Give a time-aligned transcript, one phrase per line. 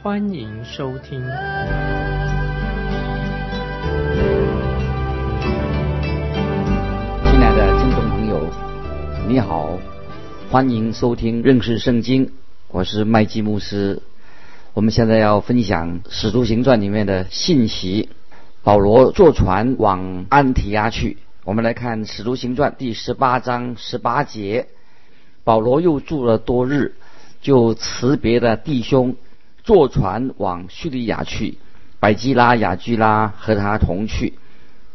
[0.00, 1.20] 欢迎收听。
[7.24, 8.48] 亲爱的听众朋友，
[9.26, 9.76] 你好，
[10.50, 12.30] 欢迎收听认识圣经，
[12.68, 14.00] 我是麦基牧师。
[14.72, 18.08] 我们现在要分享《使徒行传》里面的信息。
[18.62, 21.18] 保罗坐船往安提阿去。
[21.42, 24.68] 我们来看《使徒行传》第十八章十八节。
[25.42, 26.94] 保罗又住了多日，
[27.40, 29.16] 就辞别的弟兄，
[29.68, 31.58] 坐船往叙利亚去。
[32.00, 34.38] 百基拉、雅居拉和他同去。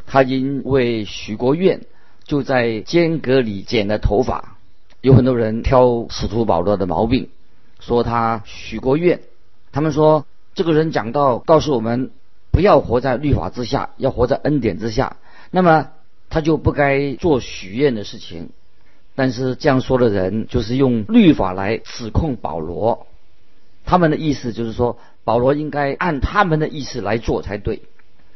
[0.07, 1.81] 他因为许过愿，
[2.25, 4.57] 就在间隔里剪了头发。
[4.99, 7.29] 有很多人挑使徒保罗的毛病，
[7.79, 9.21] 说他许过愿。
[9.71, 12.09] 他们说这个人讲到告诉我们，
[12.49, 15.17] 不要活在律法之下，要活在恩典之下。
[15.51, 15.89] 那么
[16.31, 18.49] 他就不该做许愿的事情。
[19.13, 23.05] 但是这样说的人，就是用律法来指控保罗。
[23.85, 27.81] 他们的意思就是说，保罗应该按他们的意思来做才对。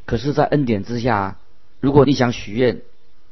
[0.06, 1.38] 可是，在恩典之下，
[1.80, 2.82] 如果你想许愿，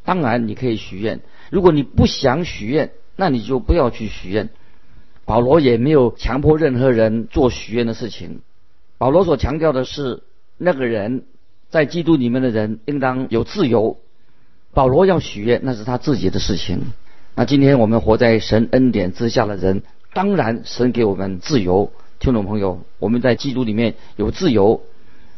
[0.04, 4.50] 当然你可以许愿；如果你不想许愿，那你就不要去许愿。
[5.26, 8.42] 保罗也没有强迫任何人做许愿的事情。
[8.98, 10.22] 保罗所强调的是，
[10.58, 11.24] 那个人
[11.70, 13.98] 在基督里面的人应当有自由。
[14.74, 16.94] 保罗要许愿，那是他自己的事情。
[17.36, 19.82] 那今天我们活在神恩典之下的人，
[20.14, 21.92] 当然神给我们自由。
[22.26, 24.82] 听众朋友，我们在基督里面有自由，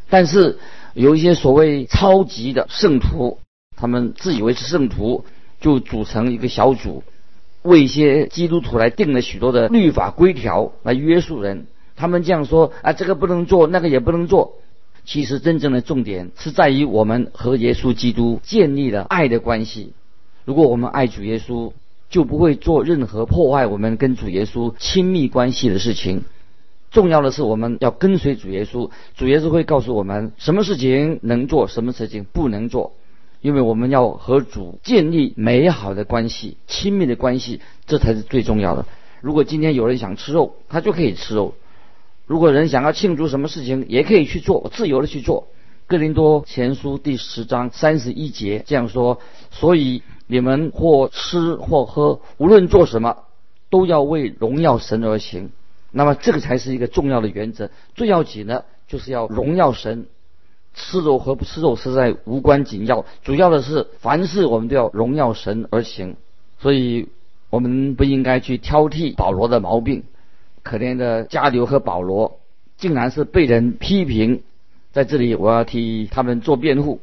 [0.09, 0.58] 但是
[0.94, 3.40] 有一些所谓超级的圣徒，
[3.75, 5.25] 他们自以为是圣徒，
[5.59, 7.03] 就组成一个小组。
[7.62, 11.68] 为一些基督徒来定了许多的律法规条来约束人，
[11.98, 14.54] 他们这样说啊，这个不能做，那个也不能做。
[15.04, 19.92] 其实真正的重点是在于我们和耶稣基督建立了爱的关系。
[20.46, 21.74] 如果我们爱主耶稣，
[22.09, 26.24] 就不会做任何破坏我们跟主耶稣亲密关系的事情。
[26.92, 32.94] 重要的是我们要跟随主耶稣，主耶稣会告诉我们什么事情能做，什么事情不能做。
[33.40, 38.86] 因为我们要和主建立美好的关系、亲密的关系，这才是最重要的。
[39.22, 41.53] 如果今天有人想吃肉，他就可以吃肉；
[42.25, 45.48] 如果人想要庆祝什么事情，也可以去做，自由的去做。
[45.86, 49.19] 哥林多前书第十章三十一节这样说：
[49.52, 53.18] 所以你们或吃或喝，无论做什么，
[53.69, 55.52] 都要为荣耀神而行。
[55.97, 57.72] 那么这个才是一个重要的原则。
[57.96, 60.06] 最要紧的，就是要荣耀神。
[60.75, 66.16] 吃肉和不吃肉实在无关紧要，主要的是凡事我们都要荣耀神而行，
[66.59, 67.09] 所以
[67.50, 70.03] 我们不应该去挑剔保罗的毛病。
[70.62, 72.40] 可怜的加流和保罗，
[72.78, 74.44] 竟然是被人批评，
[74.91, 77.00] 在这里我要替他们做辩护。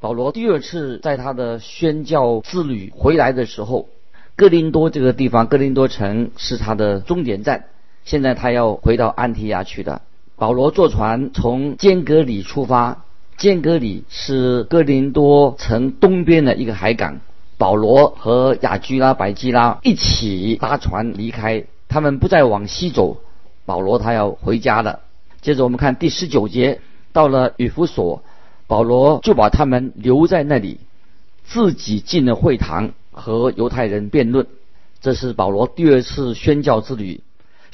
[0.00, 3.88] 保罗第二次在他的宣教之旅回来的时候，
[4.34, 7.66] 哥林多这个地方，哥林多城是他的终点站，
[8.08, 10.00] 现在他要回到安提亚去的。
[10.34, 13.04] 保罗坐船从间隔里出发，
[13.36, 17.20] 间隔里是哥林多城东边的一个海港。
[17.58, 23.18] 保罗和雅居拉、百基拉一起搭船离开，他们不再往西走。
[23.66, 25.00] 保罗他要回家了。
[25.42, 26.80] 接着我们看第十九节，
[27.12, 28.22] 到了与弗所，
[28.66, 30.78] 保罗就把他们留在那里，
[31.44, 34.46] 自己进了会堂和犹太人辩论。
[35.02, 37.20] 这是保罗第二次宣教之旅，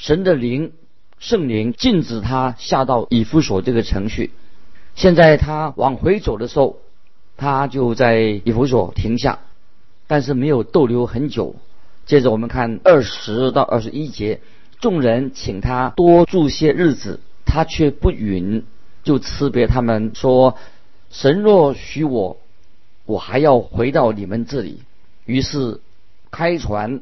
[0.04, 0.72] 神的灵。
[1.18, 4.32] 圣灵禁止他下到以弗所这个城去。
[4.94, 6.76] 现在他往回走的时候，
[7.38, 9.38] 他就在以弗所停下，
[10.06, 11.56] 但是没有逗留很久。
[12.04, 14.42] 接着我们看二十到二十一节，
[14.78, 18.66] 众人请他多住些日子，他却不允，
[19.04, 20.58] 就辞别他们说
[21.08, 22.36] ：“神若许我，
[23.06, 24.82] 我还要回到你们这里。”
[25.24, 25.80] 于是
[26.30, 27.00] 开船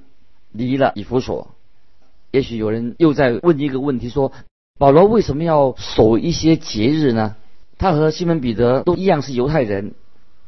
[0.52, 1.50] 离了以弗所。
[2.32, 4.32] 也许有人又在问一个问题：说
[4.79, 7.37] 保罗为什么要守一些节日呢？
[7.79, 9.93] 他和西门彼得都一样是犹太人，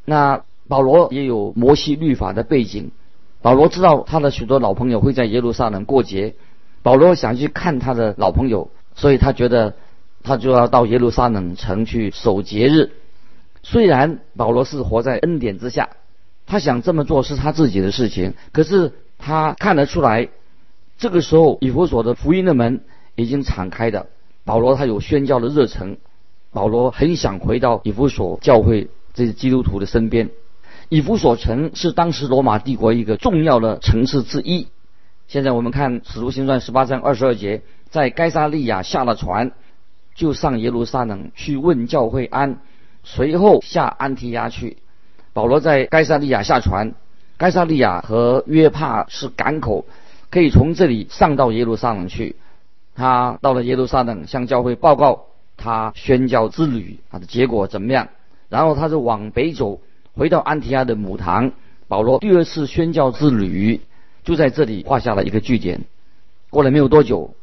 [0.03, 2.91] 那保罗也有摩西律法的背景。
[3.41, 6.33] 保罗知道他的许多老朋友会在耶路撒冷过节，
[6.81, 9.75] 保罗想去看他的老朋友，所以他觉得
[10.23, 12.93] 他就要到耶路撒冷城去守节日。
[13.61, 15.89] 虽然保罗是活在恩典之下，
[16.47, 20.29] 他想这么做是他自己的事情，可是他看得出来。
[20.97, 22.81] 这个时候，以弗所的福音的门
[23.15, 24.07] 已经敞开的。
[24.43, 25.97] 保罗他有宣教的热忱，
[26.51, 30.29] 保罗很想回到以弗所教会这些基督徒的身边。
[30.89, 34.67] 以弗所城是当时罗马帝国一个重要的城市之一。
[35.27, 39.51] 现在我们看《使徒行传》十八章二十二节，在该萨利亚下了船，
[40.13, 42.59] 就上耶路撒冷去问教会安，
[43.03, 44.77] 随后下安提亚去。
[45.33, 46.93] 保罗在该萨利亚下船，
[47.37, 49.85] 该萨利亚和约帕是港口，
[50.35, 52.35] 可以从这里上到耶路撒冷去。
[52.93, 58.09] 他到了耶路撒冷，向教会报告他宣教之旅他的结果怎么样，
[58.49, 59.79] 然后他就往北走，
[60.13, 61.53] 回到安提亚的母堂。
[61.87, 63.79] 保罗第二次宣教之旅。
[64.25, 65.85] 就在这里画下了一个句点。
[66.49, 67.33] 过了没有多久，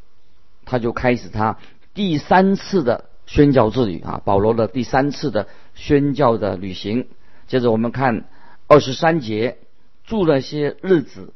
[0.66, 1.56] 他就开始他
[1.94, 7.06] 第三次的宣教之旅啊，保罗的第三次的宣教的旅行。
[7.46, 8.24] 接着我们看
[8.66, 9.56] 二十三节，
[10.04, 11.32] 住了些日子，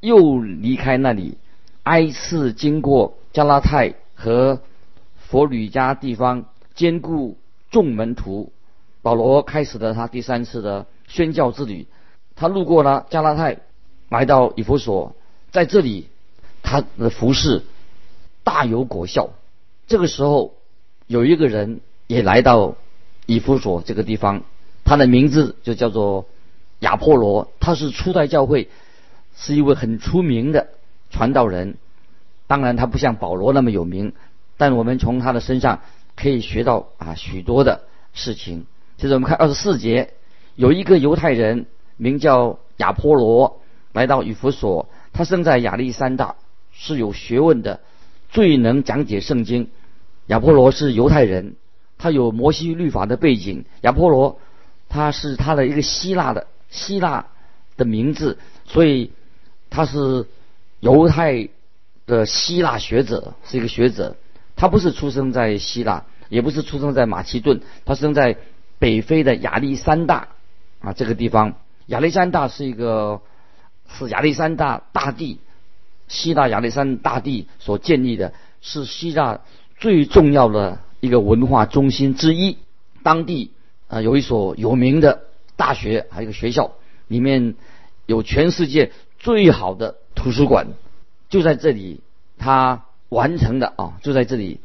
[0.00, 1.38] 又离开那里，
[1.82, 4.60] 挨次经过加拉太和
[5.16, 7.38] 佛吕加地方，兼顾
[7.70, 8.52] 众门徒。
[9.02, 11.86] 保罗开始了他第三次的宣教之旅。
[12.36, 13.58] 他路过了加拉太。
[14.10, 15.14] 来到以弗所，
[15.50, 16.08] 在这里，
[16.62, 17.62] 他的服饰
[18.42, 19.28] 大有果效。
[19.86, 20.54] 这个时候，
[21.06, 22.76] 有一个人也来到
[23.26, 24.44] 以弗所这个地方，
[24.82, 26.24] 他的名字就叫做
[26.78, 28.70] 亚波罗，他是初代教会
[29.38, 30.68] 是一位很出名的
[31.10, 31.76] 传道人。
[32.46, 34.12] 当然，他不像保罗那么有名，
[34.56, 35.80] 但我们从他的身上
[36.16, 37.82] 可以学到啊许多的
[38.12, 38.66] 事情。
[38.96, 40.14] 接着我们看二十四节，
[40.56, 43.60] 有一个犹太人名叫亚波罗。
[43.94, 46.36] 来到以弗所，他生在亚历山大，
[46.72, 47.80] 是有学问的，
[48.28, 49.70] 最能讲解圣经。
[50.26, 51.56] 亚波罗是犹太人，
[51.96, 53.64] 他有摩西律法的背景。
[53.80, 54.38] 亚波罗
[54.88, 57.26] 他是他的一个希腊的希腊
[57.76, 59.10] 的名字，所以
[59.70, 60.26] 他是
[60.80, 61.48] 犹太
[62.06, 64.16] 的希腊学者，是一个学者。
[64.56, 68.36] 他不是出生在希腊，也不是出生在马其顿，他生在
[68.78, 70.28] 北非的亚历山大
[70.80, 71.54] 啊这个地方。
[71.86, 73.20] 亚历山大是一个。
[73.90, 75.38] 是亚历山大大帝，
[76.08, 79.40] 希腊亚历山大帝所建立的，是希腊
[79.78, 82.58] 最重要的一个文化中心之一。
[83.02, 83.52] 当地
[83.86, 85.22] 啊有一所有名的
[85.56, 86.72] 大学，还有一个学校，
[87.06, 87.54] 里面
[88.04, 90.68] 有全世界最好的图书馆，
[91.28, 92.00] 就在这里，
[92.38, 94.60] 他完成的啊，就在这里，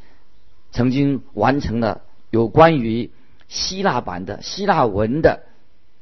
[0.71, 3.09] 曾经完成了有关于
[3.47, 5.43] 希腊版的希腊文的。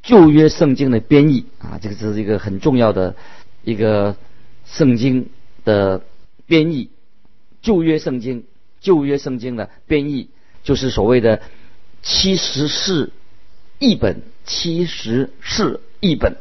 [0.03, 3.15] 旧约圣经的编译啊，这个是一个很重要的
[3.63, 4.15] 一个
[4.65, 5.29] 圣经
[5.63, 6.01] 的
[6.47, 6.89] 编译。
[7.61, 8.45] 旧约圣经，
[8.79, 10.29] 旧约圣经的编译
[10.63, 11.43] 就是所谓的
[12.01, 13.11] 七十四
[13.77, 16.35] 译本，七十四译本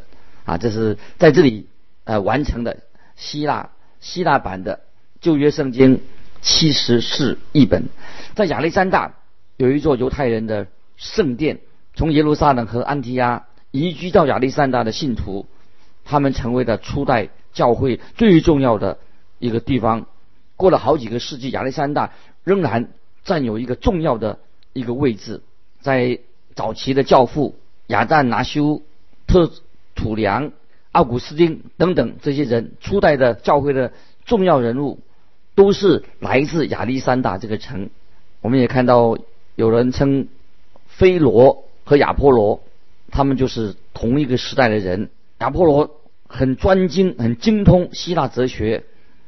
[0.47, 1.67] 啊，这是在这里
[2.11, 2.79] 呃完成的
[3.15, 3.71] 希腊
[4.01, 4.81] 希腊版的
[5.21, 6.01] 旧约圣经
[6.43, 7.85] 七十四译本。
[8.35, 9.15] 在亚历山大
[9.57, 10.67] 有一座犹太人的
[10.97, 11.61] 圣殿，
[11.95, 13.47] 从耶路撒冷和安提亚。
[13.71, 15.47] 移居到亚历山大的信徒，
[16.05, 18.99] 他们成为了初代教会最重要的
[19.39, 20.07] 一个地方。
[20.57, 22.11] 过了好几个世纪，亚历山大
[22.43, 22.89] 仍然
[23.23, 24.41] 占有一个重要的
[24.73, 25.43] 一个位置。
[25.81, 26.19] 在
[26.57, 27.55] 早期的教父
[27.87, 28.83] 亚当拿修、
[29.29, 29.53] 特
[29.95, 30.51] 土良、
[30.93, 33.93] 奥古斯丁等等这些人，初代的教会的
[34.25, 34.99] 重要人物，
[35.55, 37.91] 都是来自亚历山大这个城。
[38.41, 39.19] 我们也看到
[39.55, 40.29] 有人称
[40.87, 42.63] 菲罗和亚波罗。
[43.13, 45.11] 他们就是同一个时代的人。
[45.39, 45.91] 亚波罗
[46.29, 48.85] 很专精、很精通希腊哲学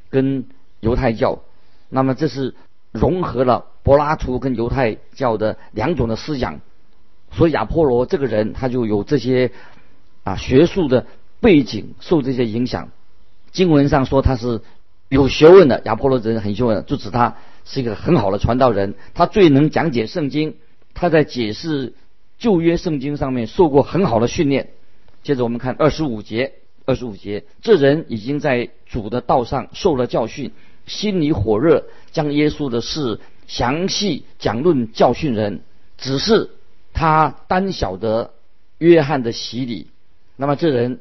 [0.09, 0.45] 跟
[0.79, 1.41] 犹太教，
[1.89, 2.55] 那么这是
[2.93, 6.61] 融合了柏拉图跟犹太教的两种的思想。
[7.33, 9.51] 所以亚波罗这个人他就有这些
[10.23, 11.07] 啊学术的
[11.43, 12.89] 背景，受这些影响。
[13.51, 14.63] 经文上说他是
[15.11, 18.95] 有学问的，亚波罗人很学问，就指他是一个很好的传道人。
[19.13, 20.55] 他最能讲解圣经，
[20.95, 21.93] 他在解释。
[22.39, 24.71] 旧约圣经上面受过很好的训练。
[25.23, 26.55] 接着我们看二十五节，
[26.87, 30.51] 二十五节，这人已经在主的道上受了教训，
[30.85, 35.61] 心里火热，将耶稣的事详细讲论教训人。
[35.99, 36.51] 只是
[36.93, 38.33] 他单晓得
[38.79, 39.87] 约翰的洗礼。
[40.35, 40.99] 那么这人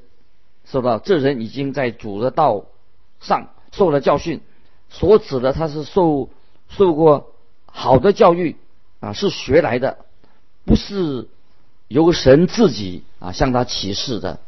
[0.72, 2.66] 说到，这人已经在主的道
[3.20, 4.40] 上受了教训，
[4.90, 6.30] 所指的他是受
[6.70, 7.34] 受过
[7.66, 8.56] 好的教育
[9.02, 9.98] 啊，是学来的。
[10.64, 11.28] 不是
[11.90, 14.40] 由神自己啊向他启示的。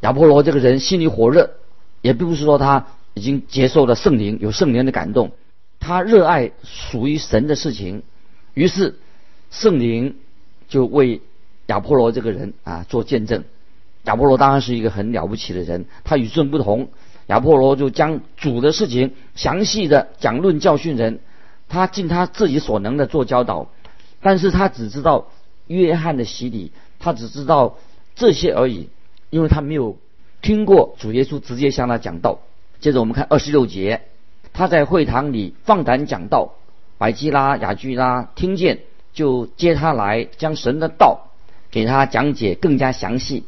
[0.00, 1.54] 亚波罗这个人心里火热，
[2.00, 5.32] 也并不是说他已经接受了圣灵，有圣灵的感动。
[5.80, 8.04] 他热爱属于神的事情，
[8.54, 8.98] 于是
[9.50, 10.16] 圣灵
[10.68, 11.22] 就为
[11.66, 13.42] 亚波罗这个人啊做见证。
[14.06, 16.88] 亚波罗当然是一个很了不起的人，他与众不同。
[17.26, 21.18] 亚波罗就将主的事情详细的讲论教训人，
[21.68, 23.68] 他尽他自己所能的做教导。
[24.22, 25.26] 但是他只知道
[25.66, 26.70] 约翰的洗礼，
[27.00, 27.78] 他只知道
[28.14, 28.90] 这些而已，
[29.30, 29.98] 因为他没有
[30.40, 32.38] 听过主耶稣直接向他讲道。
[32.78, 34.02] 接着我们看二十六节，
[34.52, 36.54] 他在会堂里放胆讲道，
[36.96, 38.82] 百基拉、雅居拉听见，
[39.12, 41.28] 就接他来，将神的道
[41.72, 43.44] 给他讲解更加详细。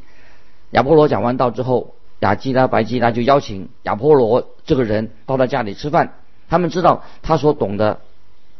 [0.70, 6.14] 亚波罗讲完道之后，雅基拉、白基拉就邀请亚波罗这个人到他家里吃饭。
[6.48, 8.00] 他们知道他所懂的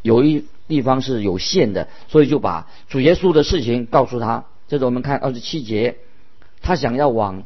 [0.01, 4.45] 有一地方是有限的，所以就把主耶稣的事情告诉他。
[4.67, 5.97] 接着我们看二十七节，
[6.61, 7.43] 他想要往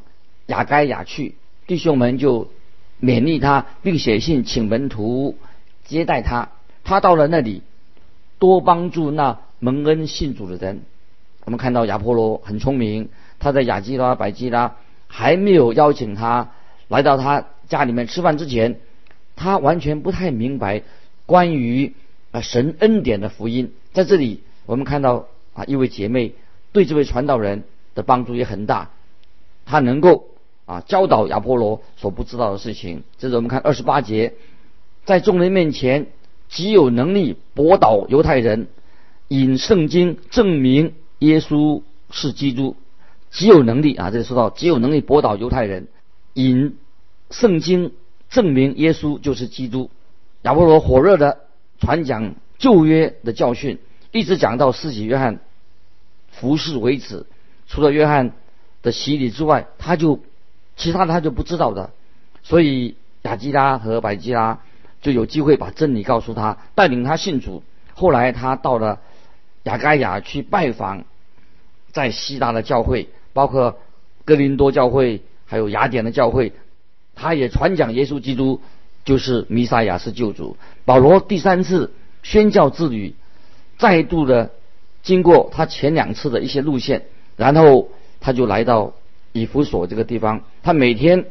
[0.48, 1.36] 雅该亚去，
[1.67, 2.50] 弟兄们就。
[3.01, 5.38] 勉励他，并写信请门徒
[5.84, 6.51] 接待他。
[6.86, 7.62] 他到了那里，
[8.39, 10.84] 多帮助那蒙恩信主的人。
[11.43, 13.10] 我们看到亚波罗很聪明，
[13.43, 16.51] 他在雅基拉、百基拉还没有邀请他
[16.88, 18.79] 来到他家里面吃饭之前，
[19.35, 20.83] 他完全不太明白
[21.25, 21.93] 关于
[22.31, 23.73] 啊神恩典的福音。
[23.91, 26.33] 在这里，我们看到啊一位姐妹
[26.71, 28.89] 对这位传道人的帮助也很大，
[29.65, 30.29] 他能够。
[30.65, 33.03] 啊，教导亚波罗所不知道的事情。
[33.17, 34.35] 这是我们看二十八节，
[35.03, 36.07] 在众人面前
[36.47, 38.67] 极有能力驳倒犹太人，
[39.27, 41.81] 引圣经证明耶稣
[42.12, 42.77] 是基督，
[43.34, 44.10] 极有能力啊！
[44.12, 45.90] 这里说到极有能力驳倒犹太人，
[46.34, 46.78] 引
[47.30, 47.92] 圣经
[48.30, 49.92] 证明耶稣就是基督。
[50.44, 51.42] 亚波罗火热的
[51.80, 53.80] 传讲旧约的教训，
[54.12, 55.42] 一直讲到四己约翰
[56.32, 57.25] 服侍为止。
[57.68, 58.32] 除了约翰
[58.82, 60.22] 的洗礼之外，他就。
[60.75, 61.92] 其他的他就不知道的，
[62.42, 64.62] 所以雅基拉和百基拉
[65.04, 67.62] 就有机会把真理告诉他，带领他信主。
[67.94, 69.00] 后来他到了
[69.62, 71.04] 雅盖亚去拜访
[71.92, 73.78] 在希腊的教会，包括
[74.24, 76.54] 哥林多教会，还有雅典的教会，
[77.16, 78.62] 他也传讲耶稣基督
[79.04, 80.56] 就是弥撒亚是救主。
[80.86, 83.16] 保罗第三次宣教之旅，
[83.78, 84.52] 再度的
[85.02, 88.94] 经过他前两次的一些路线，然后他就来到。
[89.36, 91.25] 以弗所这个地方，他每天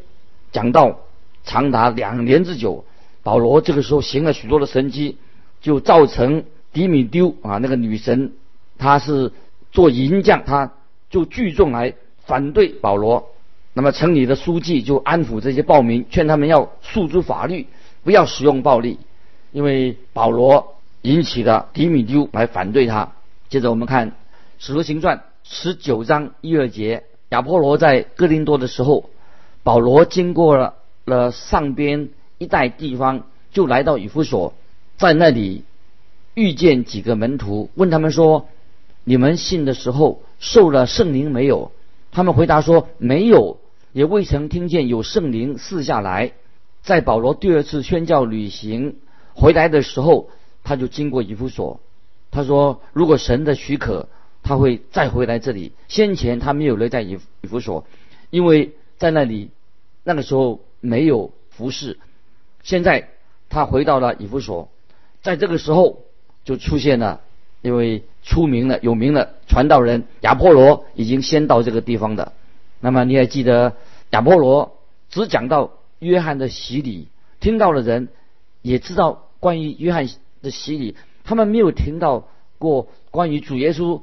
[0.50, 1.02] 讲到
[1.44, 2.84] 长达两年之久。
[3.22, 5.18] 保罗这个时候行了许多的神迹，
[5.60, 6.42] 就造成
[6.72, 8.32] 迪米丢啊那个女神，
[8.76, 9.30] 她是
[9.70, 10.72] 做银匠，她
[11.12, 13.28] 就聚众来反对保罗。
[13.72, 17.68] 那么城里的书记就安抚这些暴民，劝他们要诉诸法律，
[18.02, 18.98] 不要使用暴力，
[19.52, 23.12] 因为保罗引起了迪米丢来反对他。
[23.48, 24.10] 接着我们看
[24.58, 27.04] 《使徒行传》十九章一二节。
[27.28, 29.08] 亚波罗在哥林多的时候，
[29.62, 30.74] 保罗经过了
[31.06, 34.52] 了上边一带地方，就来到以弗所，
[34.98, 35.64] 在那里
[36.34, 38.48] 遇见几个门徒，问他们说
[39.04, 41.70] ：“你们信的时候受了圣灵没有？”
[42.12, 43.58] 他们回答说：“没有，
[43.92, 46.32] 也未曾听见有圣灵赐下来。”
[46.82, 48.96] 在保罗第二次宣教旅行
[49.32, 50.28] 回来的时候，
[50.64, 51.80] 他就经过以弗所，
[52.30, 54.08] 他说：“如果神的许可。”
[54.44, 55.70] 他会再回来这里。
[55.86, 57.86] 先前他没有留在以以弗所，
[58.28, 59.50] 因为在那里
[60.02, 62.00] 那个时候没有服侍。
[62.64, 63.10] 现在
[63.48, 64.68] 他回到了以弗所，
[65.22, 66.00] 在这个时候
[66.44, 67.20] 就出现了，
[67.62, 72.32] 因为出名了有名的传道人亚波罗已经先到这个地方的。
[72.80, 73.74] 那么你还记得
[74.10, 74.76] 亚波罗
[75.08, 77.08] 只讲到约翰的洗礼，
[77.40, 78.08] 听到的人
[78.60, 80.06] 也知道关于约翰
[80.42, 82.28] 的洗礼，他们没有听到
[82.58, 84.02] 过关于主耶稣。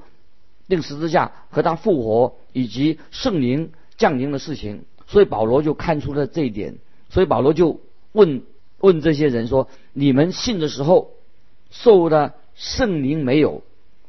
[0.69, 6.75] 定十字架和他复活以及圣灵降临的事情，所以保罗就看出了这一点，
[7.09, 7.79] 所以保罗就
[8.11, 8.43] 问
[8.79, 11.13] 问这些人说：“你们信的时候
[11.71, 13.63] 受的圣灵没有？”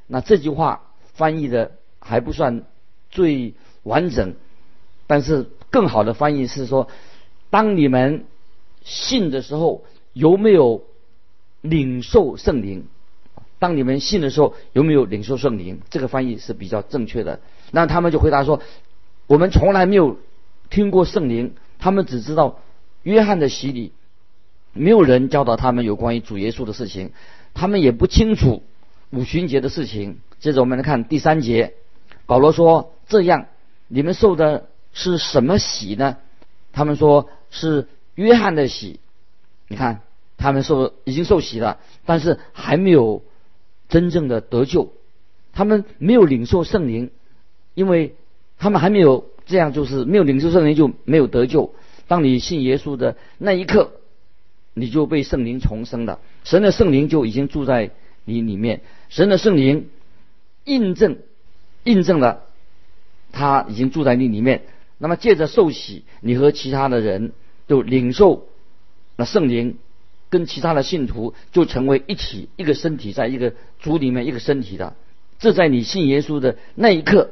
[0.09, 0.83] 那这句话
[1.15, 2.65] 翻译的还不算
[3.09, 3.55] 最
[3.85, 4.35] 完整，
[5.07, 6.89] 但是更好的翻译是说
[7.49, 8.25] ：“当你们
[8.83, 10.83] 信的时候有没有
[11.61, 12.87] 领受圣灵？”
[13.61, 15.83] 当你们信的时候，有没有领受圣灵？
[15.91, 17.41] 这个翻译是比较正确的。
[17.71, 18.63] 那他们就回答说
[19.29, 20.17] ：“我们从来没有
[20.71, 22.59] 听过圣灵，他们只知道
[23.03, 23.93] 约翰的洗礼，
[24.73, 27.13] 没有人教导他们有关于主耶稣的事情，
[27.55, 28.63] 他们也不清楚
[29.11, 31.75] 五旬节的事情。”接着我们来看第三节，
[32.27, 33.47] 保罗说：“这样，
[33.89, 36.17] 你们受的是什么洗呢？”
[36.73, 39.01] 他们说是约翰的洗。
[39.69, 40.01] 你看，
[40.37, 43.23] 他们受已经受洗了，但是还没有。
[43.91, 44.93] 真正的得救，
[45.53, 47.11] 他们没有领受圣灵，
[47.75, 48.15] 因为
[48.57, 51.75] 他们还没有这样，就是没有领受圣灵就没有得救。
[52.07, 53.91] 当你信耶稣的那一刻，
[54.81, 57.91] 你就被圣灵重生了，神的圣灵就已经住在
[58.25, 58.81] 你里面。
[59.09, 59.89] 神的圣灵
[60.65, 61.19] 印证，
[61.85, 62.45] 印证了
[63.31, 64.63] 他已经住在你里面。
[64.99, 67.33] 那么借着受洗，你和其他的人
[67.69, 68.49] 就领受
[69.17, 69.79] 那圣灵。
[70.33, 74.95] 跟其他的信徒就成为一起一个身体，在一个主里面一个身体的。
[75.41, 77.31] 这在你信耶稣的那一刻，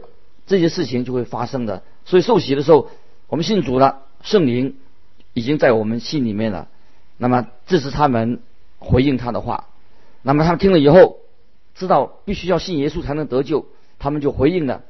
[0.49, 1.85] 这些事情就会发生的。
[2.05, 2.91] 所以受洗的时候，
[3.29, 4.75] 我们信主了，圣灵
[5.33, 6.67] 已经在我们心里面了。
[7.19, 8.41] 那么这是他们
[8.79, 9.67] 回应他的话。
[10.23, 11.19] 那么他们听了以后，
[11.75, 13.67] 知道必须要信耶稣才能得救，
[13.99, 14.83] 他们就回应了。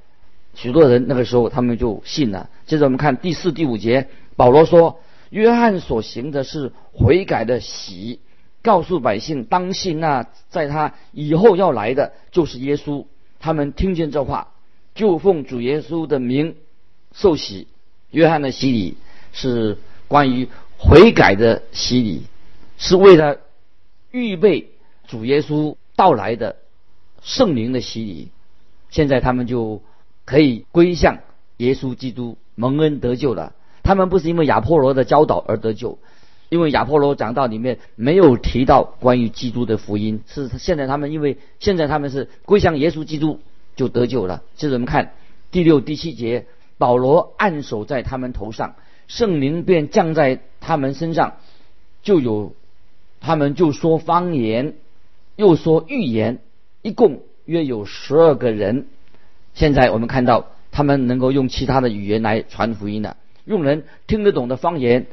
[0.55, 2.49] 许多人那个时候他们就信了。
[2.67, 8.21] 接着我们看第四、第五节，保罗说：“约翰所行的是悔改的喜。”
[8.61, 13.07] 告诉百姓当信那在他以后要来的就是耶稣。
[13.39, 14.49] 他们听见这话，
[14.97, 16.57] 就奉主耶稣的名
[17.13, 17.69] 受洗。
[18.11, 18.97] 约翰的洗礼
[19.33, 22.23] 是关于悔改的洗礼，
[22.79, 23.39] 是为了
[24.11, 24.71] 预备
[25.07, 26.57] 主耶稣到来的
[27.23, 28.29] 圣灵的洗礼。
[28.89, 29.83] 现在他们就
[30.25, 31.19] 可以归向
[31.59, 33.53] 耶稣基督，蒙恩得救了。
[33.83, 35.99] 他们不是因为亚波罗的教导而得救。
[36.49, 43.41] 因为亚波罗讲道里面没有提到关于基督的福音，是现在他们因为现在他们是归向耶稣基督
[43.77, 44.43] 就得救了。
[44.57, 45.13] 接着我们看
[45.51, 46.47] 第六、第七节，
[46.79, 48.77] 保罗按手在他们头上，
[49.09, 51.39] 圣灵便降在他们身上，
[52.03, 52.55] 就有
[53.21, 54.75] 他们就说方言，
[55.35, 56.39] 又说预言，
[56.83, 58.87] 一共约有十二个人。
[59.55, 65.07] 现在我们看到他们能够用其他的语言来传福音了，用人听得懂的方言。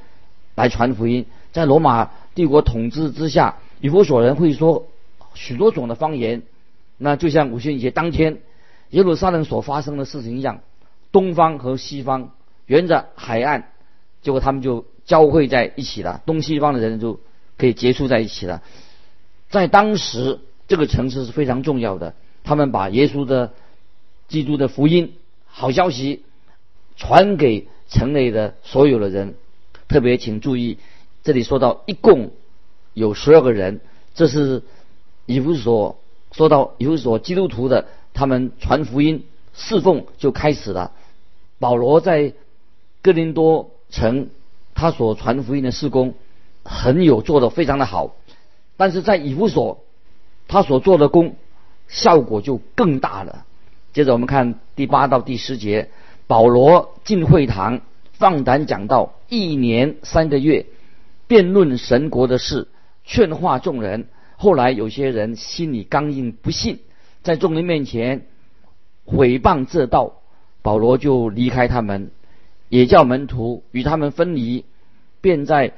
[0.56, 4.88] 来传福音，在罗马帝国统治之下，以弗所人会说
[5.34, 6.44] 许多种的方言。
[6.98, 8.38] 那就像五旬节当天，
[8.92, 10.62] 耶路撒冷所发生的事情一样，
[11.12, 12.32] 东方和西方
[12.68, 13.68] 沿着海岸，
[14.26, 17.20] 结果他们就交汇在一起了，东西方的人就
[17.60, 18.64] 可以接触在一起了。
[19.52, 23.54] 在当时，这个城市是非常重要的，他们把耶稣的
[24.28, 25.14] 基督的福音
[25.46, 26.24] 好消息
[26.96, 29.36] 传给城内的所有的人。
[29.88, 30.80] 特别请注意，
[31.24, 32.32] 这里说到一共
[32.96, 33.80] 有十二个人，
[34.16, 34.64] 这是
[35.28, 36.00] 以弗所
[36.32, 39.24] 说到以弗所基督徒的他们传福音
[39.54, 40.94] 侍奉就开始了。
[41.60, 42.34] 保罗在
[43.04, 44.28] 哥林多成
[44.74, 46.16] 他所传福音的事工
[46.64, 48.16] 很有做的非常的好，
[48.76, 49.86] 但是在以弗所
[50.50, 51.38] 他所做的工
[51.88, 53.46] 效果就更大了。
[53.94, 55.90] 接着我们看第八到第十节，
[56.28, 57.80] 保罗进会堂。
[58.18, 60.68] 放胆讲道，一年三个月，
[61.28, 62.70] 辩论神国的事，
[63.04, 64.08] 劝化众人。
[64.38, 66.80] 后来有些人心里刚硬，不信，
[67.24, 68.26] 在众人面前
[69.06, 70.14] 毁谤这道，
[70.62, 72.12] 保罗就离开他们，
[72.76, 74.66] 也叫门徒与他们分离，
[75.22, 75.72] 便在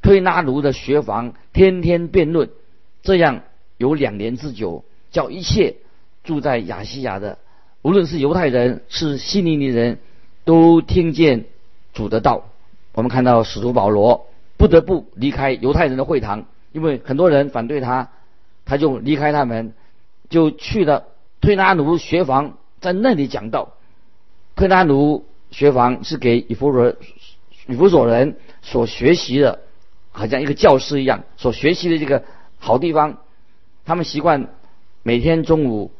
[0.00, 2.48] 推拿卢的学房天天辩论，
[3.02, 3.42] 这样
[3.76, 5.76] 有两年之久，叫一切
[6.24, 7.36] 住在亚细亚的，
[7.82, 9.98] 无论是犹太人是希利尼人，
[10.46, 11.44] 都听见。
[11.92, 12.44] 主的道，
[12.94, 14.26] 我们看到使徒保罗
[14.56, 18.08] 不得不离开犹太人的会堂，因为很多人反对他，
[18.64, 19.74] 他就离开他们，
[20.30, 21.04] 就去了
[21.42, 23.74] 推拿奴学房，在那里讲道。
[24.56, 26.94] 推拿奴学房是给以弗所
[27.66, 29.60] 以弗所人所学习的，
[30.10, 32.24] 好像一个教师一样所学习的这个
[32.58, 33.18] 好地方。
[33.84, 34.50] 他们习惯
[35.02, 35.90] 每天中午，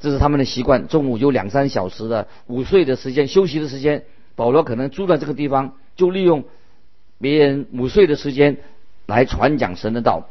[0.00, 4.04] 这是他们的习惯，中午有两三小时的午睡的时间，休息的时间。
[4.34, 6.44] 保罗可能住在这个地方，就利用
[7.18, 8.58] 别人午睡的时间
[9.06, 10.28] 来传讲神的道，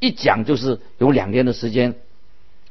[0.00, 1.94] 一讲就是有两天的时间。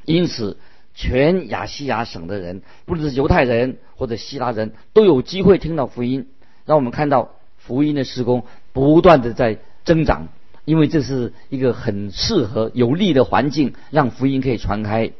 [0.03, 0.57] 因此，
[0.93, 6.27] 全亚细亚省的人，不论是犹太人或者希腊人，都有机会听到福音。
[6.65, 10.27] 让我们看到福音的施工不断的在增长，
[10.63, 15.11] 因为这是一个很适合有利的环境，让福音可以传开。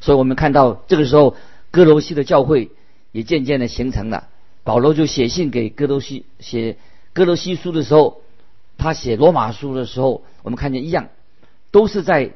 [0.00, 1.36] 所以我们看到这个时候，
[1.70, 2.70] 哥罗西的教会
[3.12, 4.28] 也渐渐的形成了。
[4.62, 6.76] 保罗就写信给哥罗西，写
[7.14, 8.20] 哥罗西书的时候，
[8.76, 11.08] 他写罗马书的时候，我们看见一样，
[11.70, 12.32] 都是在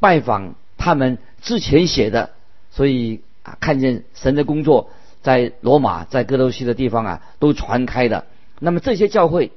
[0.00, 2.30] 拜访他们之前写的，
[2.70, 4.88] 所以啊，看见神的工作
[5.22, 8.24] 在罗马、在哥罗西的地方啊，都传开的。
[8.58, 9.52] 那么这些教会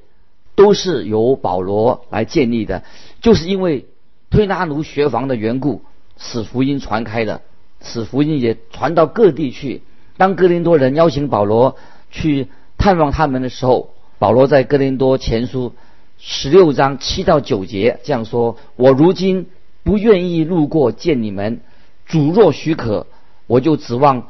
[0.54, 2.84] 都是由保罗来建立的，
[3.21, 3.86] 就是因为
[4.30, 5.82] 推拿奴学房的缘故，
[6.17, 7.41] 使福音传开的，
[7.82, 9.82] 使福音也传到各地去。
[10.17, 11.78] 当哥林多人邀请保罗
[12.12, 12.47] 去
[12.78, 15.73] 探望他们的时候，保罗在哥林多前书
[16.17, 19.47] 十六章七到九节这样说：“我如今
[19.84, 21.62] 不愿意路过见你们，
[22.08, 23.06] 主若许可，
[23.48, 24.28] 我就指望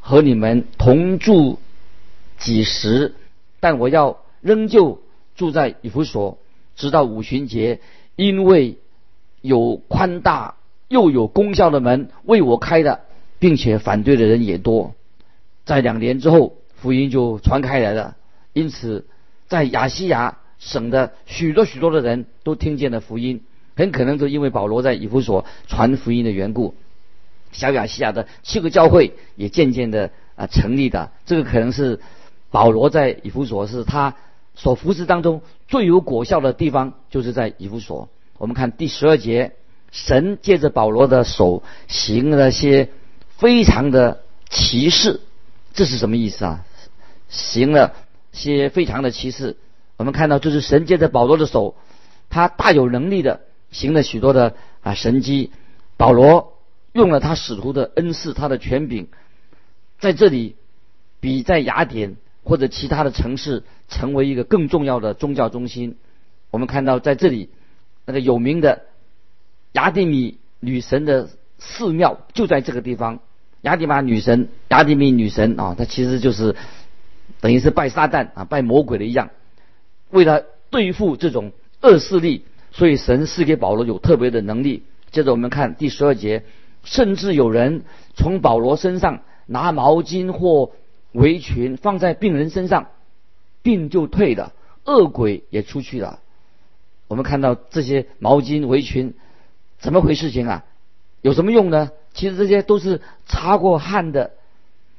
[0.00, 1.58] 和你们同住
[2.38, 3.14] 几时。
[3.60, 5.00] 但我要仍旧
[5.36, 6.38] 住在以弗所，
[6.76, 7.80] 直到五旬节，
[8.16, 8.78] 因为
[9.42, 10.56] 有宽大
[10.88, 13.00] 又有功效的门为我开的，
[13.38, 14.94] 并且反对的人也多。”
[15.66, 18.16] 在两年之后，福音就传开来了。
[18.54, 19.06] 因此，
[19.46, 23.44] 在亚细亚省的许多许多的人都听见了福音，
[23.76, 26.74] 很可能都因为保罗在以弗所传福音的缘故。
[27.52, 31.10] 小亚细亚的七个教会也渐渐的啊成立的。
[31.26, 32.00] 这个可能是
[32.50, 34.14] 保罗在以弗所是他
[34.54, 38.08] 所服侍当中最有果效的地方，就是在以弗所。
[38.38, 39.52] 我们看第十二节，
[39.90, 42.88] 神借着保罗的手行了些
[43.36, 45.20] 非常的奇事，
[45.72, 46.64] 这是什么意思啊？
[47.28, 47.94] 行了
[48.32, 49.56] 些非常的奇事。
[49.96, 51.74] 我们看到，就是神借着保罗的手，
[52.30, 55.52] 他大有能力的行了许多的啊神迹。
[55.96, 56.49] 保罗
[56.92, 59.08] 用了他使徒的恩赐，他的权柄，
[59.98, 60.56] 在这里
[61.20, 65.96] 比在雅典或者其他的城市成为一个更重要的宗教中心。
[66.50, 67.50] 我们看到，在这里
[68.06, 68.82] 那个有名的
[69.72, 73.20] 雅典米女神的寺庙就在这个地方。
[73.62, 76.56] 雅典玛女神、雅典米女神啊，她其实就是
[77.40, 79.30] 等于是拜撒旦啊、拜魔鬼的一样。
[80.08, 84.82] 为了对付这种恶势力，所以神赐给保罗有特别的能力。
[85.12, 86.44] 接着我们看第十二节，
[86.84, 90.72] 甚至有人从保罗身上拿毛巾或
[91.12, 92.88] 围裙放在病人身上，
[93.62, 94.52] 病就退了，
[94.84, 96.20] 恶鬼也出去了。
[97.08, 99.14] 我们看到这些毛巾、围裙，
[99.78, 100.64] 怎么回事情啊？
[101.22, 101.90] 有什么用呢？
[102.14, 104.32] 其实这些都是擦过汗的，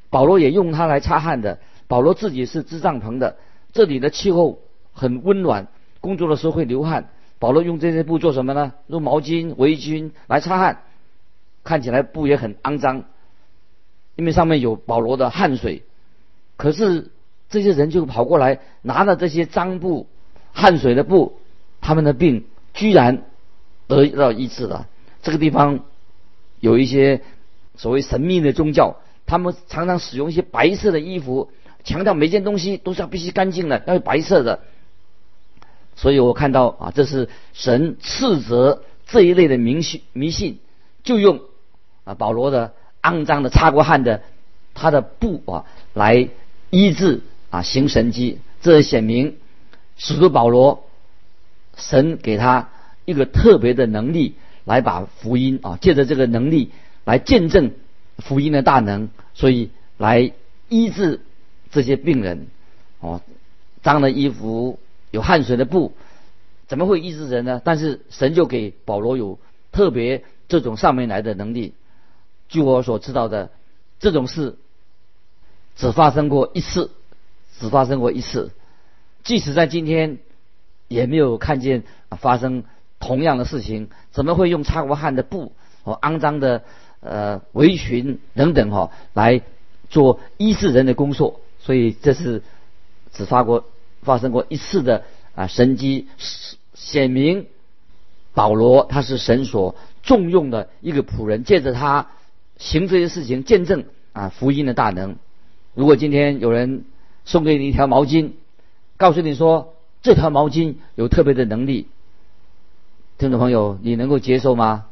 [0.10, 1.60] 保罗也用它来擦汗的。
[1.88, 3.38] 保罗自己是支帐篷的，
[3.74, 4.60] 这里的气候。
[4.94, 5.70] 很温暖，
[6.02, 7.10] 工作的时候会流汗。
[7.40, 8.74] 保罗用这些布做什么呢？
[8.88, 10.84] 用毛巾、围巾来擦汗，
[11.64, 13.06] 看起来布也很肮脏，
[14.16, 15.84] 因为上面有保罗的汗水。
[16.58, 17.12] 可是
[17.50, 20.08] 这些人就跑过来拿了这些脏布、
[20.54, 21.40] 汗水的布，
[21.82, 23.24] 他们的病居然
[23.88, 24.88] 得到医治了。
[25.22, 25.82] 这个地方
[26.60, 27.22] 有一些
[27.76, 31.52] 所谓神秘的宗教，他们常常使用一些白色的衣服，
[31.84, 34.62] 强调每件东西都是要必须干净的，要白色的。
[35.96, 40.60] 所以我看到啊，这是神斥责这一类的迷信，迷信
[41.04, 41.42] 就用
[42.04, 44.22] 啊保罗的肮脏的擦过汗的
[44.74, 46.30] 他的布啊来
[46.70, 49.38] 医治啊行神迹，这显明
[49.98, 50.86] 使徒保罗
[51.76, 52.70] 神给他
[53.06, 54.36] 一个特别的能力
[54.66, 56.72] 来把福音啊借着这个能力
[57.04, 57.72] 来见证
[58.18, 60.32] 福音的大能，所以来
[60.70, 61.22] 医治
[61.72, 62.48] 这些病人
[63.00, 63.22] 哦
[63.82, 64.80] 脏的衣服。
[65.14, 65.92] 有汗水的布，
[66.70, 67.62] 怎么会医治人呢？
[67.66, 69.38] 但是神就给保罗有
[69.74, 71.74] 特别这种上面来的能力。
[72.52, 73.50] 据我所知道的，
[74.00, 74.58] 这种事
[75.76, 76.92] 只发生过一次，
[77.60, 78.52] 只发生过一次。
[79.24, 80.20] 即使在今天，
[80.88, 82.64] 也没有看见发生
[83.00, 83.90] 同样的事情。
[84.12, 86.62] 怎么会用擦过汗的布和肮脏的
[87.00, 89.42] 呃围裙等等哈来
[89.90, 91.40] 做医治人的工作？
[91.60, 92.44] 所以这是
[93.12, 93.66] 只发过。
[94.04, 95.04] 发生过一次的
[95.36, 96.08] 啊神迹，
[96.74, 97.46] 显明
[98.34, 102.08] 保罗他是神所重用的一个仆人，借着他
[102.62, 105.16] 行这些事情，见证啊福音的大能。
[105.74, 106.86] 如果今天有人
[107.26, 108.34] 送给你一条毛巾，
[108.98, 111.88] 告诉你说这条毛巾有特别的能力，
[113.18, 114.86] 听众朋友，你能够接受吗？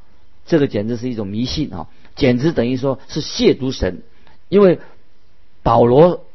[0.47, 4.01] 这个简直是一种迷信啊，简直等于说是亵渎神，
[4.49, 4.79] 因为
[5.62, 6.25] 保罗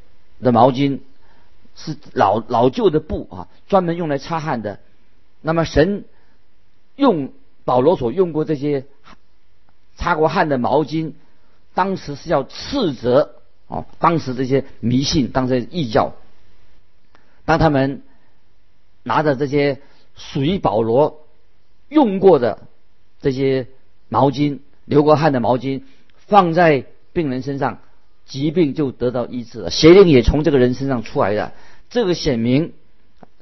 [0.41, 1.01] 的毛巾。
[1.77, 4.79] 是老老旧的布啊，专门用来擦汗的。
[5.41, 6.05] 那么神
[6.95, 7.33] 用
[7.65, 8.85] 保罗所用过这些
[9.97, 11.15] 擦过汗的毛巾，
[11.75, 16.15] 当时是要斥责哦，当时这些迷信，当时异教，
[17.45, 18.03] 当他们
[19.03, 19.81] 拿着这些
[20.15, 21.27] 属于保罗
[21.89, 22.63] 用过的
[23.21, 23.67] 这些
[24.09, 25.83] 毛巾、流过汗的毛巾
[26.17, 27.81] 放在病人身上。
[28.27, 31.53] 疾病就得到医治了，邪灵也从这个人身上出来了。
[31.91, 32.73] 这个显明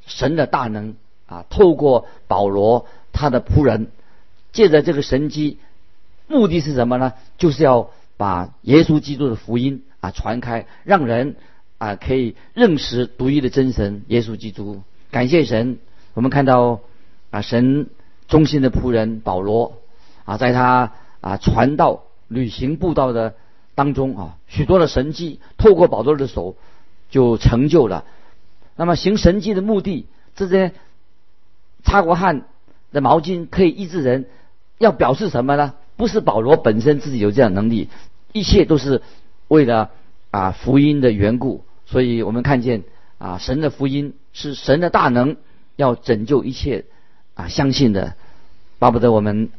[0.07, 0.97] 神的大能
[1.29, 1.47] 啊！
[1.51, 3.93] 透过保罗他的仆人，
[4.51, 5.59] 借着这个神机，
[6.27, 7.13] 目的是什么呢？
[7.39, 11.37] 就是要把耶稣基督的福音啊传开，让人
[11.79, 14.83] 啊可以认识独一的真神耶稣基督。
[15.11, 15.79] 感谢神，
[16.15, 16.81] 我们看到
[17.31, 17.89] 啊神
[18.29, 19.79] 忠心的仆人保罗
[20.25, 23.35] 啊，在他啊传道、旅行布道的。
[23.75, 26.57] 当中啊，许多的神迹透过保罗的手
[27.09, 28.05] 就成就了。
[28.77, 30.73] 那么行神迹的目的，这些
[31.83, 32.45] 擦过汗
[32.93, 34.27] 的毛巾可以医治人，
[34.77, 35.73] 要表示什么呢？
[36.03, 37.89] 不是保罗本身自己有这样能力，
[38.33, 39.03] 一切都是
[39.47, 39.91] 为了
[40.33, 41.63] 啊福音的缘故。
[41.87, 42.83] 所以我们看见
[43.19, 45.37] 啊神的福音是神的大能，
[45.77, 46.87] 要拯救一切
[47.35, 48.15] 啊相信的。
[48.81, 49.51] 巴不得我们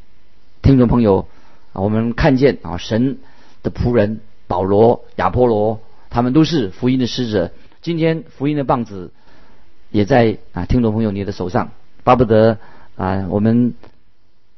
[0.62, 1.30] 听众朋友
[1.72, 3.20] 啊，我们看见啊神。
[3.64, 5.80] 的仆人保罗、亚波罗，
[6.10, 7.54] 他们都是福音的使者。
[7.82, 9.14] 今天福音的棒子
[9.90, 11.72] 也在啊，听众朋友你的手上。
[12.04, 12.58] 巴不得
[12.98, 13.74] 啊，我们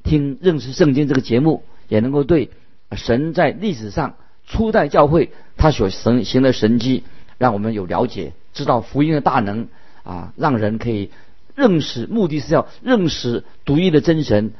[0.02, 2.50] 听认识圣经这个节目，也能够对
[2.95, 4.15] 神在历史上
[4.48, 7.04] 初代教会他所神行的神迹，
[7.38, 9.67] 让我们有了解，知道福音的大能
[10.04, 11.10] 啊，让人可以
[11.56, 14.54] 认识，目的是要认识独一的真神，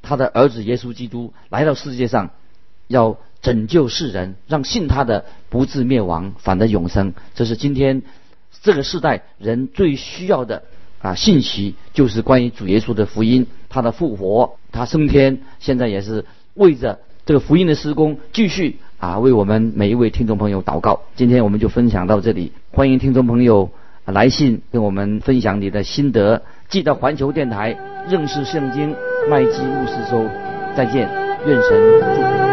[0.00, 2.30] 他的儿子耶稣基督来到世界上，
[2.86, 7.14] 要拯救世人，让信他的不至灭亡，反得永生。
[7.34, 8.02] 这是今天
[8.62, 10.62] 这个时代人最需要的
[11.00, 16.98] 啊信息，就是关于主耶稣的福音，他的复活，他升天，现在也是为着。
[17.24, 21.02] 这个福音的施工继续啊，为我们每一位听众朋友祷告。
[21.14, 23.70] 今天我们就分享到这里，欢迎听众朋友
[24.04, 26.42] 来信跟我们分享你的心得。
[26.68, 28.96] 记得环球电台认识圣经
[29.30, 30.26] 麦基牧师说
[30.76, 31.08] 再见，
[31.46, 32.51] 愿神祝福。